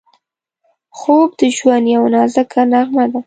خوب 0.97 1.29
د 1.39 1.41
ژوند 1.57 1.85
یوه 1.95 2.09
نازکه 2.15 2.61
نغمه 2.73 3.05
ده 3.11 3.19